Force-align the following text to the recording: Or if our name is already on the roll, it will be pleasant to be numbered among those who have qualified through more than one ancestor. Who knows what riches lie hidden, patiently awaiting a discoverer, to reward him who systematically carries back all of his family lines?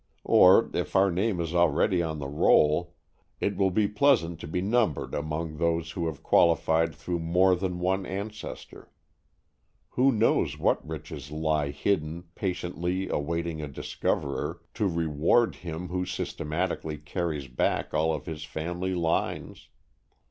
Or 0.25 0.67
if 0.73 0.95
our 0.95 1.11
name 1.11 1.39
is 1.39 1.53
already 1.53 2.01
on 2.01 2.17
the 2.17 2.27
roll, 2.27 2.95
it 3.39 3.55
will 3.55 3.69
be 3.69 3.87
pleasant 3.87 4.39
to 4.39 4.47
be 4.47 4.59
numbered 4.59 5.13
among 5.13 5.57
those 5.57 5.91
who 5.91 6.07
have 6.07 6.23
qualified 6.23 6.95
through 6.95 7.19
more 7.19 7.53
than 7.55 7.77
one 7.79 8.07
ancestor. 8.07 8.89
Who 9.89 10.11
knows 10.11 10.57
what 10.57 10.83
riches 10.83 11.29
lie 11.29 11.69
hidden, 11.69 12.23
patiently 12.33 13.09
awaiting 13.09 13.61
a 13.61 13.67
discoverer, 13.67 14.63
to 14.73 14.87
reward 14.87 15.57
him 15.57 15.89
who 15.89 16.03
systematically 16.07 16.97
carries 16.97 17.47
back 17.47 17.93
all 17.93 18.11
of 18.11 18.25
his 18.25 18.43
family 18.43 18.95
lines? 18.95 19.69